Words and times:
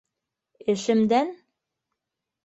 Эшемдән? 0.73 1.29